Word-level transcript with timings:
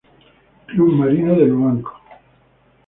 Club 0.67 0.93
Marino 0.95 1.35
de 1.35 1.45
Luanco 1.45 1.93